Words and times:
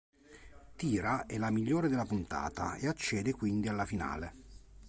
Tyra 0.77 1.27
è 1.27 1.37
la 1.37 1.51
migliore 1.51 1.87
della 1.87 2.05
puntata 2.05 2.73
e 2.73 2.87
accede 2.87 3.33
quindi 3.33 3.67
alla 3.67 3.85
finale. 3.85 4.33